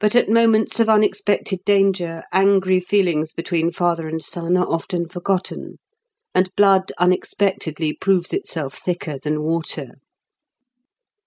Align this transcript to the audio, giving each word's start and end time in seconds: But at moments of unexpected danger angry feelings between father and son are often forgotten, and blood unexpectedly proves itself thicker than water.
But 0.00 0.16
at 0.16 0.30
moments 0.30 0.80
of 0.80 0.88
unexpected 0.88 1.60
danger 1.66 2.24
angry 2.32 2.80
feelings 2.80 3.34
between 3.34 3.70
father 3.70 4.08
and 4.08 4.24
son 4.24 4.56
are 4.56 4.66
often 4.66 5.06
forgotten, 5.06 5.76
and 6.34 6.48
blood 6.56 6.92
unexpectedly 6.96 7.92
proves 7.92 8.32
itself 8.32 8.78
thicker 8.78 9.18
than 9.22 9.42
water. 9.42 9.96